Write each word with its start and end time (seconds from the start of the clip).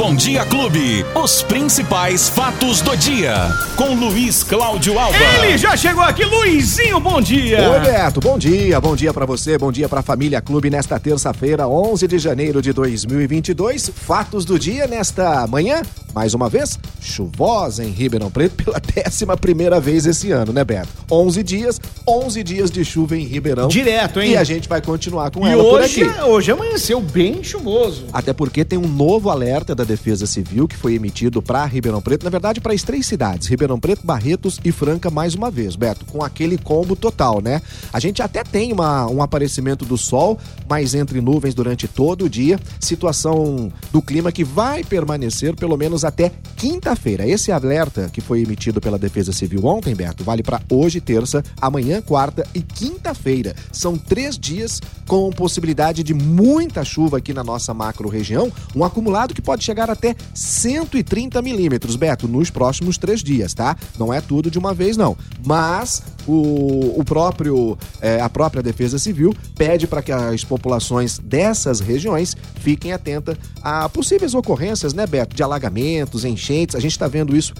Bom 0.00 0.14
Dia 0.14 0.46
Clube. 0.46 1.04
Os 1.14 1.42
principais 1.42 2.26
fatos 2.30 2.80
do 2.80 2.96
dia. 2.96 3.34
Com 3.76 3.94
Luiz 3.94 4.42
Cláudio 4.42 4.98
Alba. 4.98 5.14
Ele 5.44 5.58
já 5.58 5.76
chegou 5.76 6.02
aqui, 6.02 6.24
Luizinho, 6.24 6.98
bom 6.98 7.20
dia. 7.20 7.70
Oi, 7.70 7.80
Beto, 7.80 8.18
bom 8.18 8.38
dia. 8.38 8.80
Bom 8.80 8.96
dia 8.96 9.12
para 9.12 9.26
você, 9.26 9.58
bom 9.58 9.70
dia 9.70 9.90
pra 9.90 10.00
família 10.00 10.40
Clube 10.40 10.70
nesta 10.70 10.98
terça-feira, 10.98 11.68
11 11.68 12.08
de 12.08 12.18
janeiro 12.18 12.62
de 12.62 12.72
2022. 12.72 13.90
Fatos 13.94 14.46
do 14.46 14.58
dia 14.58 14.86
nesta 14.86 15.46
manhã, 15.46 15.82
mais 16.14 16.32
uma 16.32 16.48
vez, 16.48 16.78
chuvosa 16.98 17.84
em 17.84 17.90
Ribeirão 17.90 18.30
Preto 18.30 18.64
pela 18.64 18.80
décima 18.94 19.36
primeira 19.36 19.78
vez 19.78 20.06
esse 20.06 20.30
ano, 20.32 20.50
né, 20.50 20.64
Beto? 20.64 20.88
11 21.10 21.42
dias, 21.42 21.78
11 22.08 22.42
dias 22.42 22.70
de 22.70 22.82
chuva 22.86 23.18
em 23.18 23.26
Ribeirão. 23.26 23.68
Direto, 23.68 24.18
hein? 24.18 24.30
E 24.30 24.36
a 24.38 24.44
gente 24.44 24.66
vai 24.66 24.80
continuar 24.80 25.30
com 25.30 25.46
E 25.46 25.50
ela 25.50 25.62
por 25.62 25.80
hoje, 25.82 26.04
aqui. 26.04 26.22
hoje 26.22 26.50
amanheceu 26.50 27.02
bem 27.02 27.44
chuvoso. 27.44 28.06
Até 28.14 28.32
porque 28.32 28.64
tem 28.64 28.78
um 28.78 28.88
novo 28.88 29.28
alerta 29.28 29.74
da 29.74 29.89
Defesa 29.90 30.24
Civil 30.24 30.68
que 30.68 30.76
foi 30.76 30.94
emitido 30.94 31.42
para 31.42 31.64
Ribeirão 31.64 32.00
Preto, 32.00 32.22
na 32.22 32.30
verdade 32.30 32.60
para 32.60 32.72
as 32.72 32.84
três 32.84 33.06
cidades, 33.06 33.48
Ribeirão 33.48 33.80
Preto, 33.80 34.06
Barretos 34.06 34.60
e 34.64 34.70
Franca 34.70 35.10
mais 35.10 35.34
uma 35.34 35.50
vez, 35.50 35.74
Beto, 35.74 36.04
com 36.04 36.22
aquele 36.22 36.56
combo 36.56 36.94
total, 36.94 37.40
né? 37.40 37.60
A 37.92 37.98
gente 37.98 38.22
até 38.22 38.44
tem 38.44 38.72
uma, 38.72 39.08
um 39.08 39.20
aparecimento 39.20 39.84
do 39.84 39.98
sol, 39.98 40.38
mas 40.68 40.94
entre 40.94 41.20
nuvens 41.20 41.54
durante 41.54 41.88
todo 41.88 42.26
o 42.26 42.28
dia, 42.28 42.60
situação 42.78 43.72
do 43.90 44.00
clima 44.00 44.30
que 44.30 44.44
vai 44.44 44.84
permanecer 44.84 45.56
pelo 45.56 45.76
menos 45.76 46.04
até 46.04 46.30
quinta-feira. 46.56 47.26
Esse 47.26 47.50
alerta 47.50 48.08
que 48.12 48.20
foi 48.20 48.42
emitido 48.42 48.80
pela 48.80 48.98
Defesa 48.98 49.32
Civil 49.32 49.64
ontem, 49.64 49.94
Beto, 49.94 50.22
vale 50.22 50.42
para 50.42 50.60
hoje, 50.70 51.00
terça, 51.00 51.42
amanhã, 51.60 52.00
quarta 52.00 52.46
e 52.54 52.62
quinta-feira. 52.62 53.56
São 53.72 53.98
três 53.98 54.38
dias 54.38 54.80
com 55.06 55.30
possibilidade 55.30 56.04
de 56.04 56.14
muita 56.14 56.84
chuva 56.84 57.18
aqui 57.18 57.34
na 57.34 57.42
nossa 57.42 57.74
macro 57.74 58.08
região, 58.08 58.52
um 58.76 58.84
acumulado 58.84 59.34
que 59.34 59.42
pode 59.42 59.64
chegar 59.64 59.79
até 59.88 60.16
130 60.34 61.40
milímetros, 61.40 61.96
Beto, 61.96 62.26
nos 62.26 62.50
próximos 62.50 62.98
três 62.98 63.22
dias, 63.22 63.54
tá? 63.54 63.76
Não 63.98 64.12
é 64.12 64.20
tudo 64.20 64.50
de 64.50 64.58
uma 64.58 64.74
vez, 64.74 64.96
não. 64.96 65.16
Mas 65.46 66.02
o, 66.26 66.98
o 67.00 67.04
próprio, 67.04 67.78
é, 68.00 68.20
a 68.20 68.28
própria 68.28 68.62
Defesa 68.62 68.98
Civil 68.98 69.34
pede 69.56 69.86
para 69.86 70.02
que 70.02 70.12
as 70.12 70.44
populações 70.44 71.18
dessas 71.18 71.80
regiões 71.80 72.36
fiquem 72.56 72.92
atentas 72.92 73.36
a 73.62 73.88
possíveis 73.88 74.34
ocorrências, 74.34 74.92
né, 74.92 75.06
Beto, 75.06 75.34
de 75.34 75.42
alagamentos, 75.42 76.24
enchentes. 76.24 76.76
A 76.76 76.80
gente 76.80 76.92
está 76.92 77.08
vendo 77.08 77.36
isso 77.36 77.54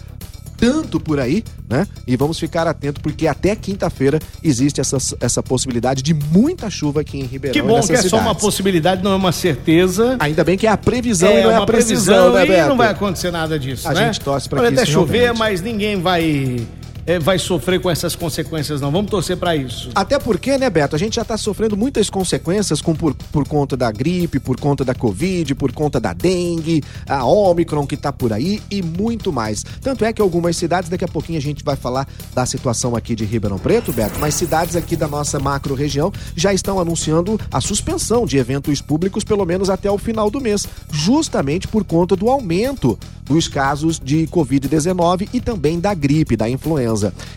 tanto 0.60 1.00
por 1.00 1.18
aí, 1.18 1.42
né? 1.68 1.86
E 2.06 2.14
vamos 2.16 2.38
ficar 2.38 2.66
atento 2.68 3.00
porque 3.00 3.26
até 3.26 3.56
quinta-feira 3.56 4.20
existe 4.44 4.80
essa, 4.80 4.98
essa 5.18 5.42
possibilidade 5.42 6.02
de 6.02 6.12
muita 6.12 6.68
chuva 6.68 7.00
aqui 7.00 7.18
em 7.18 7.24
Ribeirão. 7.24 7.52
Que 7.54 7.58
e 7.58 7.62
bom 7.62 7.80
que 7.80 7.92
é 7.94 8.02
só 8.02 8.16
uma 8.18 8.24
cidades. 8.24 8.42
possibilidade, 8.42 9.02
não 9.02 9.12
é 9.12 9.16
uma 9.16 9.32
certeza. 9.32 10.16
Ainda 10.20 10.44
bem 10.44 10.58
que 10.58 10.66
é 10.66 10.70
a 10.70 10.76
previsão 10.76 11.30
e 11.30 11.42
não 11.42 11.50
é 11.50 11.56
a 11.56 11.64
precisão, 11.66 12.34
né, 12.34 12.44
e 12.44 12.48
Beto? 12.48 12.68
não 12.68 12.76
vai 12.76 12.88
acontecer 12.88 13.30
nada 13.30 13.58
disso, 13.58 13.88
A 13.88 13.94
né? 13.94 14.06
gente 14.06 14.20
torce 14.20 14.48
pra 14.48 14.58
Pode 14.60 14.68
que 14.74 14.80
até 14.80 14.82
isso 14.84 14.92
chover, 14.92 15.18
realmente. 15.20 15.38
mas 15.38 15.62
ninguém 15.62 16.00
vai, 16.00 16.60
é, 17.06 17.18
vai 17.18 17.38
sofrer 17.38 17.80
com 17.80 17.90
essas 17.90 18.14
consequências, 18.14 18.80
não. 18.80 18.90
Vamos 18.90 19.10
torcer 19.10 19.36
pra 19.36 19.56
isso. 19.56 19.90
Até 19.94 20.18
porque, 20.18 20.56
né, 20.58 20.68
Beto, 20.68 20.96
a 20.96 20.98
gente 20.98 21.16
já 21.16 21.24
tá 21.24 21.36
sofrendo 21.36 21.76
muitas 21.76 22.10
consequências 22.10 22.80
com, 22.80 22.94
por, 22.94 23.14
por 23.32 23.46
conta 23.46 23.76
da 23.76 23.90
gripe, 23.90 24.38
por 24.38 24.58
conta 24.58 24.84
da 24.84 24.94
Covid, 24.94 25.54
por 25.54 25.72
conta 25.72 26.00
da 26.00 26.12
dengue, 26.12 26.82
a 27.08 27.24
Omicron 27.24 27.86
que 27.86 27.96
tá 27.96 28.12
por 28.12 28.32
aí 28.32 28.62
e 28.70 28.82
muito 28.82 29.32
mais. 29.32 29.64
Tanto 29.80 30.04
é 30.04 30.12
que 30.12 30.20
algumas 30.20 30.56
cidades, 30.56 30.90
daqui 30.90 31.04
a 31.04 31.08
pouquinho 31.08 31.38
a 31.38 31.42
gente 31.42 31.64
vai 31.64 31.76
falar 31.76 32.06
da 32.34 32.44
situação 32.44 32.94
aqui 32.94 33.14
de 33.14 33.24
Ribeirão 33.24 33.58
Preto, 33.58 33.92
Beto, 33.92 34.18
mas 34.18 34.34
cidades 34.34 34.76
aqui 34.76 34.96
da 34.96 35.08
nossa 35.08 35.38
macro 35.38 35.74
região 35.74 36.12
já 36.36 36.52
estão 36.52 36.78
anunciando 36.78 37.40
a 37.50 37.60
suspensão 37.60 38.26
de 38.26 38.36
eventos 38.36 38.80
públicos 38.80 39.24
pelo 39.24 39.44
menos 39.44 39.70
até 39.70 39.90
o 39.90 39.98
final 39.98 40.30
do 40.30 40.40
mês, 40.40 40.66
justamente 40.90 41.66
por 41.66 41.84
conta 41.84 42.14
do 42.16 42.28
aumento 42.28 42.98
dos 43.24 43.46
casos 43.46 44.00
de 44.02 44.26
Covid-19 44.26 45.28
e 45.32 45.40
também 45.40 45.78
da 45.78 45.94
gripe, 45.94 46.36
da 46.36 46.50
influenza. 46.50 46.89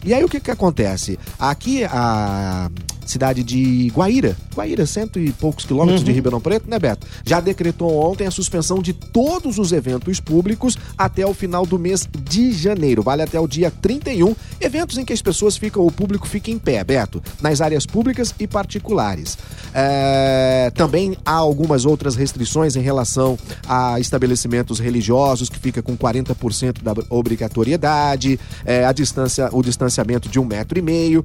E 0.04 0.14
aí 0.14 0.24
o 0.24 0.30
que 0.30 0.40
que 0.40 0.52
acontece? 0.52 1.18
Aqui 1.40 1.84
a 1.86 2.70
cidade 3.06 3.44
de 3.44 3.92
Guaíra, 3.94 4.36
Guaíra, 4.56 4.86
cento 4.86 5.20
e 5.20 5.32
poucos 5.32 5.66
quilômetros 5.66 6.04
de 6.04 6.12
Ribeirão 6.12 6.40
Preto, 6.40 6.70
né, 6.70 6.80
Beto? 6.80 7.06
Já 7.26 7.40
decretou 7.40 7.96
ontem 7.96 8.26
a 8.26 8.32
suspensão 8.32 8.82
de 8.82 8.94
todos 8.94 9.58
os 9.58 9.72
eventos 9.72 10.20
públicos 10.20 10.78
até 10.98 11.26
o 11.26 11.34
final 11.34 11.66
do 11.66 11.80
mês 11.80 12.08
de 12.24 12.52
janeiro. 12.52 13.04
Vale 13.04 13.22
até 13.22 13.40
o 13.40 13.48
dia 13.48 13.72
31. 13.72 14.36
Eventos 14.60 14.98
em 14.98 15.06
que 15.06 15.14
as 15.14 15.22
pessoas 15.22 15.58
ficam, 15.58 15.86
o 15.86 15.92
público 15.92 16.28
fica 16.28 16.52
em 16.52 16.60
pé, 16.60 16.84
Beto, 16.84 17.22
nas 17.42 17.62
áreas 17.62 17.86
públicas 17.86 18.34
e 18.40 18.48
particulares. 18.48 19.38
É, 19.74 20.72
também 20.76 21.18
há 21.26 21.34
algumas 21.34 21.86
outras 21.86 22.16
restrições 22.16 22.76
em 22.76 22.82
relação 22.82 23.38
a 23.68 24.00
estabelecimentos 24.00 24.80
religiosos, 24.80 25.50
que 25.50 25.60
fica 25.60 25.82
com 25.82 25.98
40% 25.98 26.82
da 26.82 26.94
obrigatoriedade, 27.10 28.40
é, 28.66 28.86
a 28.86 28.92
distância, 28.92 29.50
o 29.52 29.62
distanciamento 29.62 30.30
de 30.30 30.40
um 30.40 30.46
metro 30.46 30.78
e 30.78 30.82
meio. 30.82 31.24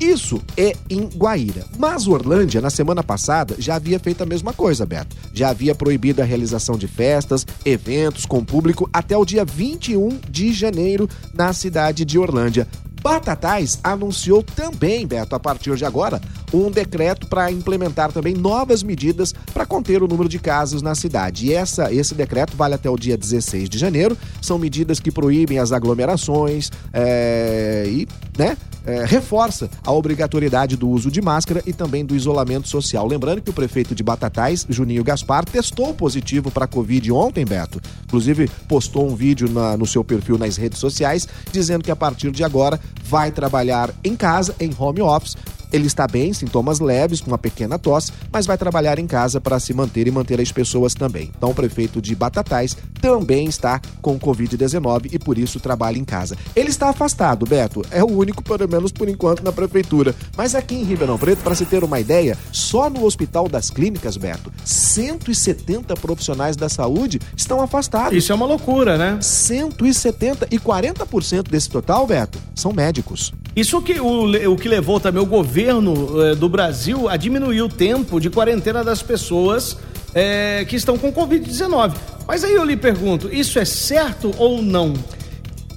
Isso 0.00 0.42
é 0.56 0.74
em 0.90 1.06
Guaíra. 1.06 1.64
Mas 1.78 2.06
Orlândia, 2.06 2.60
na 2.60 2.70
semana 2.70 3.02
passada, 3.02 3.56
já 3.58 3.76
havia 3.76 3.98
feito 3.98 4.22
a 4.22 4.26
mesma 4.26 4.52
coisa, 4.52 4.84
Beto. 4.84 5.16
Já 5.32 5.50
havia 5.50 5.74
proibido 5.74 6.20
a 6.20 6.24
realização 6.24 6.76
de 6.76 6.86
festas, 6.86 7.46
eventos 7.64 8.26
com 8.26 8.44
público 8.44 8.88
até 8.92 9.16
o 9.16 9.24
dia 9.24 9.44
21 9.44 10.20
de 10.28 10.52
janeiro 10.52 11.08
na 11.32 11.52
cidade 11.52 12.04
de 12.04 12.18
Orlândia. 12.18 12.66
Batatais 13.02 13.78
anunciou 13.84 14.42
também, 14.42 15.06
Beto, 15.06 15.36
a 15.36 15.38
partir 15.38 15.76
de 15.76 15.84
agora, 15.84 16.20
um 16.52 16.70
decreto 16.72 17.28
para 17.28 17.52
implementar 17.52 18.10
também 18.10 18.34
novas 18.34 18.82
medidas 18.82 19.32
para 19.54 19.64
conter 19.64 20.02
o 20.02 20.08
número 20.08 20.28
de 20.28 20.40
casos 20.40 20.82
na 20.82 20.92
cidade. 20.94 21.46
E 21.46 21.54
essa, 21.54 21.92
esse 21.92 22.16
decreto 22.16 22.56
vale 22.56 22.74
até 22.74 22.90
o 22.90 22.96
dia 22.96 23.16
16 23.16 23.68
de 23.68 23.78
janeiro. 23.78 24.18
São 24.42 24.58
medidas 24.58 24.98
que 24.98 25.12
proíbem 25.12 25.60
as 25.60 25.70
aglomerações 25.70 26.68
é, 26.92 27.84
e, 27.86 28.08
né? 28.38 28.56
é, 28.86 29.04
reforça 29.04 29.68
a 29.84 29.90
obrigatoriedade 29.90 30.76
do 30.76 30.88
uso 30.88 31.10
de 31.10 31.20
máscara 31.20 31.60
e 31.66 31.72
também 31.72 32.04
do 32.04 32.14
isolamento 32.14 32.68
social. 32.68 33.04
Lembrando 33.06 33.40
que 33.42 33.50
o 33.50 33.52
prefeito 33.52 33.94
de 33.96 34.02
Batatais, 34.02 34.64
Juninho 34.68 35.02
Gaspar, 35.02 35.44
testou 35.44 35.92
positivo 35.92 36.50
para 36.52 36.66
a 36.66 36.68
Covid 36.68 37.10
ontem, 37.10 37.44
Beto. 37.44 37.80
Inclusive, 38.04 38.48
postou 38.68 39.08
um 39.10 39.16
vídeo 39.16 39.50
na- 39.50 39.76
no 39.76 39.86
seu 39.86 40.04
perfil 40.04 40.38
nas 40.38 40.56
redes 40.56 40.78
sociais 40.78 41.26
dizendo 41.50 41.82
que 41.82 41.90
a 41.90 41.96
partir 41.96 42.30
de 42.30 42.44
agora 42.44 42.78
vai 43.04 43.32
trabalhar 43.32 43.90
em 44.04 44.14
casa, 44.14 44.54
em 44.60 44.70
home 44.78 45.00
office. 45.02 45.36
Ele 45.72 45.86
está 45.86 46.06
bem, 46.06 46.32
sintomas 46.32 46.80
leves, 46.80 47.20
com 47.20 47.30
uma 47.30 47.38
pequena 47.38 47.78
tosse, 47.78 48.12
mas 48.32 48.46
vai 48.46 48.56
trabalhar 48.56 48.98
em 48.98 49.06
casa 49.06 49.40
para 49.40 49.58
se 49.58 49.72
manter 49.74 50.06
e 50.06 50.10
manter 50.10 50.40
as 50.40 50.52
pessoas 50.52 50.94
também. 50.94 51.30
Então, 51.36 51.50
o 51.50 51.54
prefeito 51.54 52.00
de 52.00 52.14
Batatais 52.14 52.76
também 53.00 53.46
está 53.46 53.80
com 54.00 54.18
Covid-19 54.18 55.10
e 55.12 55.18
por 55.18 55.38
isso 55.38 55.60
trabalha 55.60 55.98
em 55.98 56.04
casa. 56.04 56.36
Ele 56.54 56.70
está 56.70 56.88
afastado, 56.88 57.46
Beto. 57.46 57.82
É 57.90 58.02
o 58.02 58.10
único, 58.10 58.42
pelo 58.42 58.68
menos 58.68 58.92
por 58.92 59.08
enquanto, 59.08 59.42
na 59.42 59.52
prefeitura. 59.52 60.14
Mas 60.36 60.54
aqui 60.54 60.74
em 60.74 60.84
Ribeirão 60.84 61.18
Preto, 61.18 61.42
para 61.42 61.54
se 61.54 61.64
ter 61.64 61.84
uma 61.84 62.00
ideia, 62.00 62.36
só 62.52 62.88
no 62.88 63.04
Hospital 63.04 63.48
das 63.48 63.70
Clínicas, 63.70 64.16
Beto, 64.16 64.52
170 64.64 65.94
profissionais 65.94 66.56
da 66.56 66.68
saúde 66.68 67.20
estão 67.36 67.60
afastados. 67.60 68.16
Isso 68.16 68.32
é 68.32 68.34
uma 68.34 68.46
loucura, 68.46 68.96
né? 68.96 69.18
170 69.20 70.48
e 70.50 70.58
40% 70.58 71.48
desse 71.48 71.68
total, 71.68 72.06
Beto, 72.06 72.38
são 72.54 72.72
médicos. 72.72 73.32
Isso 73.54 73.80
que 73.80 73.98
o, 73.98 74.52
o 74.52 74.56
que 74.56 74.68
levou 74.68 75.00
também 75.00 75.22
o 75.22 75.26
governo 75.26 75.55
eh, 75.60 76.34
do 76.34 76.48
Brasil 76.48 77.08
a 77.08 77.16
diminuir 77.16 77.62
o 77.62 77.68
tempo 77.68 78.20
de 78.20 78.28
quarentena 78.28 78.84
das 78.84 79.02
pessoas 79.02 79.76
eh, 80.14 80.64
que 80.68 80.76
estão 80.76 80.98
com 80.98 81.12
Covid-19. 81.12 81.94
Mas 82.26 82.44
aí 82.44 82.52
eu 82.52 82.64
lhe 82.64 82.76
pergunto, 82.76 83.32
isso 83.32 83.58
é 83.58 83.64
certo 83.64 84.34
ou 84.38 84.60
não? 84.60 84.94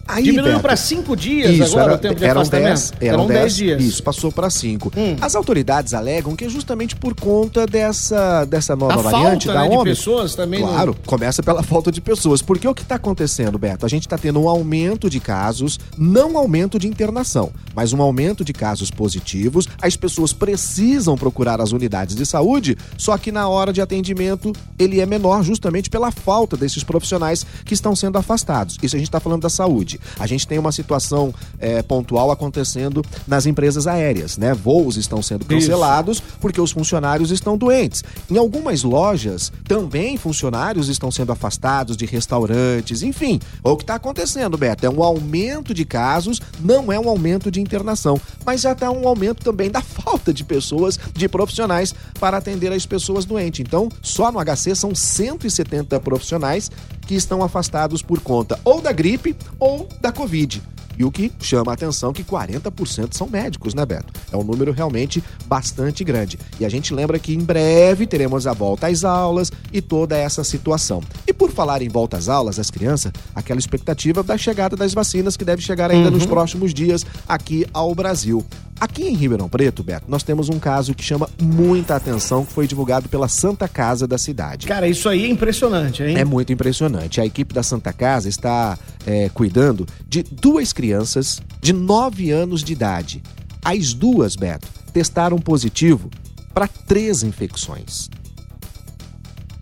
Aí, 0.09 0.23
Diminuiu 0.23 0.53
Beto, 0.53 0.61
para 0.61 0.75
cinco 0.75 1.15
dias 1.15 1.51
Isso, 1.51 1.63
agora 1.65 1.83
era, 1.83 1.93
o 1.93 1.97
tempo 1.99 2.15
de 2.15 2.25
eram 2.25 2.41
afastamento? 2.41 2.67
10, 2.67 2.93
eram 2.99 3.27
10 3.27 3.39
10 3.41 3.55
dias. 3.55 3.83
Isso, 3.83 4.03
passou 4.03 4.31
para 4.31 4.49
5. 4.49 4.91
Hum. 4.97 5.15
As 5.21 5.35
autoridades 5.35 5.93
alegam 5.93 6.35
que 6.35 6.45
é 6.45 6.49
justamente 6.49 6.95
por 6.95 7.13
conta 7.13 7.67
dessa, 7.67 8.43
dessa 8.45 8.75
nova 8.75 8.93
A 8.93 8.97
variante 8.97 9.45
falta, 9.45 9.59
da 9.59 9.63
né, 9.65 9.69
de 9.69 9.75
Ômicron. 9.75 9.83
pessoas 9.95 10.33
também 10.35 10.61
não- 10.61 10.67
Claro, 10.67 10.95
começa 11.05 11.43
pela 11.43 11.61
falta 11.61 11.91
de 11.91 12.01
pessoas. 12.01 12.41
Porque 12.41 12.67
o 12.67 12.73
que 12.73 12.81
está 12.81 12.95
acontecendo, 12.95 13.57
Beto? 13.59 13.85
A 13.85 13.89
gente 13.89 14.07
está 14.07 14.17
tendo 14.17 14.39
um 14.41 14.49
aumento 14.49 15.09
de 15.09 15.19
casos, 15.19 15.79
não 15.95 16.37
aumento 16.37 16.79
de 16.79 16.87
internação, 16.87 17.51
mas 17.75 17.93
um 17.93 18.01
aumento 18.01 18.43
de 18.43 18.51
casos 18.51 18.89
positivos. 18.89 19.67
As 19.79 19.95
pessoas 19.95 20.33
precisam 20.33 21.15
procurar 21.15 21.61
as 21.61 21.71
unidades 21.71 22.15
de 22.15 22.25
saúde, 22.25 22.75
só 22.97 23.15
que 23.17 23.31
na 23.31 23.47
hora 23.47 23.71
de 23.71 23.79
atendimento 23.79 24.53
ele 24.79 24.99
é 24.99 25.05
menor 25.05 25.43
justamente 25.43 25.87
pela 25.89 26.09
falta 26.11 26.57
desses 26.57 26.83
profissionais 26.83 27.45
que 27.63 27.75
estão 27.75 27.95
sendo 27.95 28.17
afastados. 28.17 28.77
Isso 28.81 28.95
a 28.95 28.99
gente 28.99 29.07
está 29.07 29.19
falando 29.19 29.41
da 29.43 29.49
saúde. 29.49 29.98
A 30.19 30.27
gente 30.27 30.47
tem 30.47 30.57
uma 30.57 30.71
situação 30.71 31.33
eh, 31.59 31.81
pontual 31.81 32.31
acontecendo 32.31 33.03
nas 33.27 33.45
empresas 33.45 33.87
aéreas, 33.87 34.37
né? 34.37 34.53
Voos 34.53 34.97
estão 34.97 35.21
sendo 35.21 35.45
cancelados 35.45 36.21
porque 36.39 36.59
os 36.59 36.71
funcionários 36.71 37.31
estão 37.31 37.57
doentes. 37.57 38.03
Em 38.29 38.37
algumas 38.37 38.83
lojas, 38.83 39.51
também 39.67 40.17
funcionários 40.17 40.89
estão 40.89 41.11
sendo 41.11 41.31
afastados 41.31 41.97
de 41.97 42.05
restaurantes, 42.05 43.03
enfim. 43.03 43.39
O 43.63 43.75
que 43.75 43.83
está 43.83 43.95
acontecendo, 43.95 44.57
Beto, 44.57 44.85
é 44.85 44.89
um 44.89 45.03
aumento 45.03 45.73
de 45.73 45.85
casos, 45.85 46.41
não 46.59 46.91
é 46.91 46.99
um 46.99 47.09
aumento 47.09 47.51
de 47.51 47.61
internação, 47.61 48.19
mas 48.45 48.61
já 48.61 48.71
está 48.71 48.89
um 48.91 49.07
aumento 49.07 49.43
também 49.43 49.69
da 49.69 49.81
falta 49.83 50.33
de 50.33 50.43
pessoas, 50.43 50.99
de 51.13 51.27
profissionais 51.27 51.93
para 52.19 52.37
atender 52.37 52.71
as 52.71 52.85
pessoas 52.85 53.25
doentes. 53.25 53.61
Então, 53.61 53.89
só 54.01 54.31
no 54.31 54.39
HC 54.39 54.75
são 54.75 54.93
170 54.93 55.99
profissionais 55.99 56.71
que 57.09 57.15
estão 57.15 57.41
afastados 57.41 58.03
por 58.03 58.21
conta 58.21 58.59
ou 58.63 58.79
da 58.79 58.91
gripe 58.91 59.35
ou 59.57 59.89
da 59.99 60.11
Covid. 60.11 60.61
E 60.95 61.03
o 61.03 61.09
que 61.09 61.31
chama 61.39 61.71
a 61.71 61.73
atenção 61.73 62.11
é 62.11 62.13
que 62.13 62.23
40% 62.23 63.15
são 63.17 63.27
médicos, 63.27 63.73
né, 63.73 63.83
Beto? 63.83 64.13
É 64.31 64.37
um 64.37 64.43
número 64.43 64.71
realmente 64.71 65.23
bastante 65.47 66.03
grande. 66.03 66.37
E 66.59 66.65
a 66.65 66.69
gente 66.69 66.93
lembra 66.93 67.17
que 67.17 67.33
em 67.33 67.39
breve 67.39 68.05
teremos 68.05 68.45
a 68.45 68.53
volta 68.53 68.85
às 68.85 69.03
aulas 69.03 69.51
e 69.73 69.81
toda 69.81 70.15
essa 70.15 70.43
situação. 70.43 71.01
E 71.25 71.33
por 71.33 71.49
falar 71.49 71.81
em 71.81 71.89
volta 71.89 72.15
às 72.15 72.29
aulas, 72.29 72.59
as 72.59 72.69
crianças, 72.69 73.11
aquela 73.33 73.59
expectativa 73.59 74.21
da 74.21 74.37
chegada 74.37 74.75
das 74.75 74.93
vacinas 74.93 75.35
que 75.35 75.43
deve 75.43 75.63
chegar 75.63 75.89
ainda 75.89 76.09
uhum. 76.09 76.15
nos 76.15 76.27
próximos 76.27 76.75
dias 76.75 77.03
aqui 77.27 77.65
ao 77.73 77.95
Brasil. 77.95 78.45
Aqui 78.79 79.03
em 79.03 79.13
Ribeirão 79.13 79.49
Preto, 79.49 79.83
Beto, 79.83 80.05
nós 80.07 80.23
temos 80.23 80.47
um 80.47 80.57
caso 80.57 80.95
que 80.95 81.03
chama 81.03 81.29
muita 81.41 81.97
atenção, 81.97 82.45
que 82.45 82.53
foi 82.53 82.65
divulgado 82.65 83.09
pela 83.09 83.27
Santa 83.27 83.67
Casa 83.67 84.07
da 84.07 84.17
cidade. 84.17 84.65
Cara, 84.67 84.87
isso 84.87 85.09
aí 85.09 85.25
é 85.25 85.27
impressionante, 85.27 86.01
hein? 86.01 86.17
É 86.17 86.23
muito 86.23 86.53
impressionante. 86.53 87.19
A 87.19 87.25
equipe 87.25 87.53
da 87.53 87.61
Santa 87.61 87.91
Casa 87.91 88.29
está 88.29 88.79
é, 89.05 89.27
cuidando 89.33 89.85
de 90.07 90.23
duas 90.23 90.71
crianças 90.71 91.41
de 91.61 91.73
9 91.73 92.31
anos 92.31 92.63
de 92.63 92.71
idade. 92.71 93.21
As 93.61 93.93
duas, 93.93 94.37
Beto, 94.37 94.67
testaram 94.93 95.39
positivo 95.39 96.09
para 96.53 96.67
três 96.67 97.21
infecções: 97.21 98.09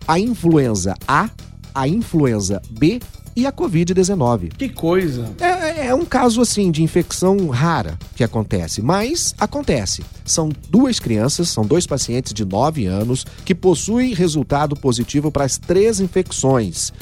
a 0.06 0.18
influenza 0.20 0.94
A, 1.08 1.28
a 1.74 1.88
influenza 1.88 2.62
B 2.70 3.00
e 3.38 3.46
a 3.46 3.52
Covid-19. 3.52 4.52
Que 4.56 4.68
coisa! 4.68 5.30
É, 5.40 5.57
é, 5.88 5.94
um 5.94 6.04
caso 6.04 6.42
assim 6.42 6.70
de 6.70 6.82
infecção 6.82 7.48
rara 7.48 7.98
que 8.14 8.22
acontece, 8.22 8.82
mas 8.82 9.34
acontece. 9.38 10.04
São 10.22 10.50
duas 10.68 11.00
crianças, 11.00 11.48
são 11.48 11.64
dois 11.64 11.86
pacientes 11.86 12.34
de 12.34 12.44
9 12.44 12.84
anos 12.84 13.24
que 13.42 13.54
possuem 13.54 14.12
resultado 14.12 14.76
positivo 14.76 15.32
para 15.32 15.44
as 15.44 15.56
três 15.56 15.98
infecções. 15.98 16.92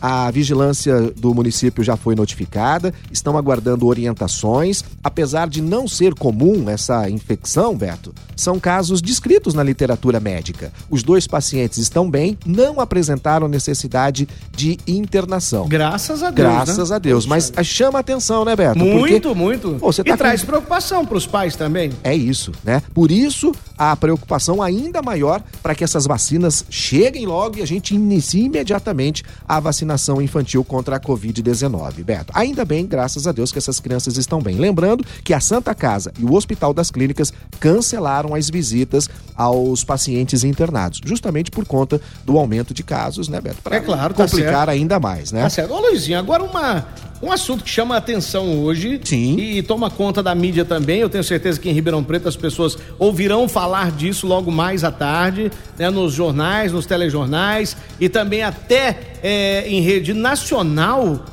A 0.00 0.30
vigilância 0.30 1.12
do 1.16 1.34
município 1.34 1.82
já 1.82 1.96
foi 1.96 2.14
notificada, 2.14 2.92
estão 3.10 3.36
aguardando 3.36 3.86
orientações. 3.86 4.84
Apesar 5.02 5.48
de 5.48 5.60
não 5.60 5.86
ser 5.88 6.14
comum 6.14 6.68
essa 6.68 7.08
infecção, 7.08 7.76
Beto, 7.76 8.14
são 8.36 8.58
casos 8.58 9.00
descritos 9.00 9.54
na 9.54 9.62
literatura 9.62 10.20
médica. 10.20 10.72
Os 10.90 11.02
dois 11.02 11.26
pacientes 11.26 11.78
estão 11.78 12.10
bem, 12.10 12.38
não 12.44 12.80
apresentaram 12.80 13.48
necessidade 13.48 14.28
de 14.54 14.78
internação. 14.86 15.68
Graças 15.68 16.22
a 16.22 16.30
Deus. 16.30 16.48
Graças 16.48 16.90
né? 16.90 16.96
a 16.96 16.98
Deus. 16.98 17.26
Mas 17.26 17.52
chama 17.62 17.98
atenção, 17.98 18.44
né, 18.44 18.56
Beto? 18.56 18.78
Muito, 18.78 19.28
Porque, 19.28 19.34
muito. 19.34 19.76
Pô, 19.78 19.92
tá 19.92 20.02
e 20.04 20.16
traz 20.16 20.40
com... 20.40 20.48
preocupação 20.48 21.06
para 21.06 21.16
os 21.16 21.26
pais 21.26 21.56
também. 21.56 21.92
É 22.02 22.14
isso, 22.14 22.52
né? 22.64 22.82
Por 22.94 23.10
isso, 23.10 23.52
a 23.76 23.94
preocupação 23.96 24.62
ainda 24.62 25.02
maior 25.02 25.42
para 25.62 25.74
que 25.74 25.84
essas 25.84 26.06
vacinas 26.06 26.64
cheguem 26.68 27.26
logo 27.26 27.58
e 27.58 27.62
a 27.62 27.66
gente 27.66 27.94
inicie 27.94 28.44
imediatamente 28.44 29.22
a 29.46 29.60
vacinação 29.60 29.71
infantil 30.20 30.64
contra 30.64 30.96
a 30.96 31.00
Covid-19. 31.00 32.04
Beto, 32.04 32.32
ainda 32.34 32.64
bem, 32.64 32.86
graças 32.86 33.26
a 33.26 33.32
Deus, 33.32 33.52
que 33.52 33.58
essas 33.58 33.80
crianças 33.80 34.16
estão 34.16 34.40
bem. 34.40 34.56
Lembrando 34.56 35.04
que 35.24 35.32
a 35.32 35.40
Santa 35.40 35.74
Casa 35.74 36.12
e 36.18 36.24
o 36.24 36.34
Hospital 36.34 36.74
das 36.74 36.90
Clínicas 36.90 37.32
cancelaram 37.60 38.34
as 38.34 38.50
visitas 38.50 39.08
aos 39.34 39.84
pacientes 39.84 40.44
internados, 40.44 41.00
justamente 41.04 41.50
por 41.50 41.64
conta 41.64 42.00
do 42.24 42.38
aumento 42.38 42.74
de 42.74 42.82
casos, 42.82 43.28
né, 43.28 43.40
Beto? 43.40 43.62
Para 43.62 43.76
é 43.76 43.80
claro, 43.80 44.14
tá 44.14 44.24
complicar 44.24 44.68
ainda 44.68 44.98
mais, 45.00 45.32
né? 45.32 45.42
Tá 45.42 45.50
certo. 45.50 45.72
Ô, 45.72 45.80
Luizinho, 45.80 46.18
agora 46.18 46.42
uma 46.42 46.86
um 47.22 47.30
assunto 47.30 47.62
que 47.62 47.70
chama 47.70 47.94
a 47.94 47.98
atenção 47.98 48.58
hoje 48.62 49.00
Sim. 49.04 49.36
e 49.38 49.62
toma 49.62 49.88
conta 49.88 50.22
da 50.22 50.34
mídia 50.34 50.64
também. 50.64 50.98
Eu 50.98 51.08
tenho 51.08 51.22
certeza 51.22 51.60
que 51.60 51.70
em 51.70 51.72
Ribeirão 51.72 52.02
Preto 52.02 52.28
as 52.28 52.36
pessoas 52.36 52.76
ouvirão 52.98 53.48
falar 53.48 53.92
disso 53.92 54.26
logo 54.26 54.50
mais 54.50 54.82
à 54.82 54.90
tarde, 54.90 55.50
né, 55.78 55.88
nos 55.88 56.12
jornais, 56.12 56.72
nos 56.72 56.84
telejornais 56.84 57.76
e 58.00 58.08
também 58.08 58.42
até 58.42 58.98
é, 59.22 59.68
em 59.68 59.80
rede 59.80 60.12
nacional 60.12 61.24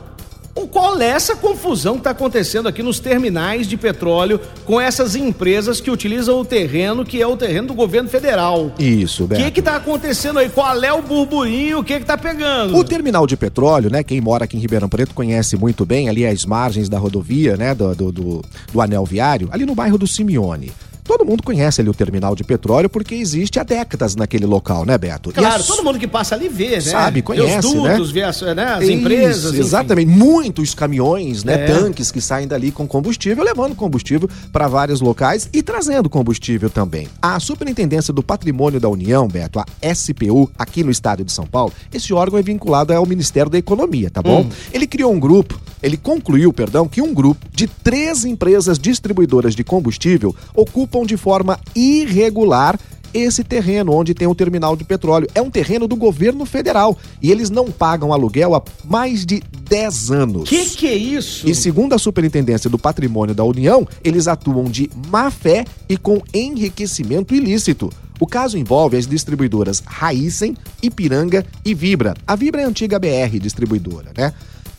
qual 0.67 1.00
é 1.01 1.07
essa 1.07 1.35
confusão 1.35 1.94
que 1.94 2.00
está 2.00 2.11
acontecendo 2.11 2.67
aqui 2.67 2.81
nos 2.83 3.00
terminais 3.00 3.67
de 3.67 3.77
petróleo 3.77 4.39
com 4.65 4.79
essas 4.79 5.15
empresas 5.15 5.79
que 5.81 5.91
utilizam 5.91 6.39
o 6.39 6.45
terreno 6.45 7.06
que 7.06 7.21
é 7.21 7.27
o 7.27 7.38
terreno 7.38 7.69
do 7.69 7.73
governo 7.73 8.09
federal? 8.09 8.71
Isso, 8.79 9.25
Beto. 9.27 9.41
O 9.41 9.45
que 9.45 9.51
que 9.51 9.61
tá 9.61 9.75
acontecendo 9.75 10.39
aí? 10.39 10.50
Qual 10.50 10.83
é 10.83 10.94
o 10.94 11.01
burburinho? 11.01 11.79
O 11.79 11.83
que 11.83 12.00
que 12.00 12.06
tá 12.06 12.17
pegando? 12.17 12.75
O 12.77 12.83
terminal 12.83 13.25
de 13.25 13.38
petróleo, 13.38 13.89
né? 13.89 14.03
Quem 14.03 14.21
mora 14.21 14.45
aqui 14.45 14.57
em 14.57 14.59
Ribeirão 14.59 14.89
Preto 14.89 15.13
conhece 15.13 15.56
muito 15.56 15.85
bem 15.85 16.09
ali 16.09 16.25
as 16.25 16.45
margens 16.45 16.89
da 16.89 16.97
rodovia, 16.97 17.56
né? 17.56 17.73
Do, 17.73 17.95
do, 17.95 18.11
do, 18.11 18.41
do 18.71 18.81
anel 18.81 19.06
viário, 19.06 19.50
ali 19.51 19.65
no 19.65 19.75
bairro 19.75 19.97
do 19.97 20.07
Simeone 20.07 20.71
todo 21.09 21.25
mundo 21.25 21.41
conhece 21.41 21.81
ali 21.81 21.89
o 21.89 21.94
terminal 21.94 22.35
de 22.35 22.44
petróleo 22.44 22.88
porque 22.88 23.15
existe 23.15 23.59
há 23.59 23.63
décadas 23.63 24.15
naquele 24.15 24.45
local, 24.45 24.85
né, 24.85 24.95
Beto? 24.95 25.31
Claro, 25.31 25.56
as... 25.56 25.65
todo 25.65 25.83
mundo 25.83 25.97
que 25.97 26.07
passa 26.07 26.35
ali 26.35 26.47
vê, 26.47 26.75
né? 26.75 26.81
Sabe, 26.81 27.23
conhece, 27.23 27.65
os 27.65 27.73
dutos, 27.73 28.09
né? 28.09 28.13
Vê 28.13 28.21
as, 28.21 28.41
né, 28.41 28.63
as 28.65 28.83
Isso, 28.83 28.91
empresas. 28.91 29.56
Exatamente, 29.56 30.07
enfim. 30.07 30.19
muitos 30.19 30.75
caminhões, 30.75 31.44
né, 31.44 31.63
é. 31.63 31.65
tanques 31.65 32.11
que 32.11 32.21
saem 32.21 32.47
dali 32.47 32.71
com 32.71 32.88
combustível, 32.88 33.44
levando 33.44 33.73
combustível 33.73 34.29
para 34.53 34.67
vários 34.67 35.01
locais 35.01 35.50
e 35.51 35.63
trazendo 35.63 36.11
combustível 36.11 36.69
também. 36.69 37.07
A 37.19 37.39
Superintendência 37.39 38.13
do 38.13 38.21
Patrimônio 38.21 38.79
da 38.79 38.88
União, 38.88 39.27
Beto, 39.27 39.57
a 39.57 39.65
SPU, 39.95 40.51
aqui 40.59 40.83
no 40.83 40.91
estado 40.91 41.23
de 41.23 41.31
São 41.31 41.47
Paulo, 41.47 41.73
esse 41.91 42.13
órgão 42.13 42.38
é 42.38 42.44
vinculado 42.44 42.94
ao 42.94 43.07
Ministério 43.07 43.50
da 43.50 43.57
Economia, 43.57 44.11
tá 44.11 44.21
bom? 44.21 44.41
Hum. 44.41 44.50
Ele 44.71 44.85
criou 44.85 45.11
um 45.11 45.19
grupo, 45.19 45.59
ele 45.81 45.97
concluiu, 45.97 46.53
perdão, 46.53 46.88
que 46.88 47.01
um 47.01 47.15
grupo 47.15 47.47
de 47.51 47.65
três 47.65 48.25
empresas 48.25 48.77
distribuidoras 48.77 49.56
de 49.56 49.63
combustível 49.63 50.35
ocupam 50.53 50.98
ocupam 50.99 51.05
de 51.05 51.17
forma 51.17 51.59
irregular 51.75 52.79
esse 53.11 53.43
terreno 53.43 53.93
onde 53.93 54.13
tem 54.13 54.27
o 54.27 54.35
terminal 54.35 54.75
de 54.75 54.83
petróleo. 54.83 55.27
É 55.33 55.41
um 55.41 55.49
terreno 55.49 55.87
do 55.87 55.95
governo 55.95 56.45
federal 56.45 56.95
e 57.21 57.31
eles 57.31 57.49
não 57.49 57.71
pagam 57.71 58.13
aluguel 58.13 58.53
há 58.53 58.61
mais 58.85 59.25
de 59.25 59.41
10 59.67 60.11
anos. 60.11 60.49
Que 60.49 60.69
que 60.69 60.87
é 60.87 60.95
isso? 60.95 61.49
E 61.49 61.55
segundo 61.55 61.95
a 61.95 61.97
Superintendência 61.97 62.69
do 62.69 62.77
Patrimônio 62.77 63.33
da 63.33 63.43
União, 63.43 63.87
eles 64.03 64.27
atuam 64.27 64.65
de 64.65 64.91
má 65.07 65.31
fé 65.31 65.65
e 65.87 65.97
com 65.97 66.21
enriquecimento 66.31 67.33
ilícito. 67.33 67.89
O 68.19 68.27
caso 68.27 68.57
envolve 68.57 68.97
as 68.97 69.07
distribuidoras 69.07 69.81
Raizen, 69.83 70.55
Ipiranga 70.83 71.43
e 71.65 71.73
Vibra. 71.73 72.13
A 72.27 72.35
Vibra 72.35 72.61
é 72.61 72.65
a 72.65 72.67
antiga 72.67 72.99
BR 72.99 73.39
distribuidora, 73.41 74.11
né? 74.15 74.33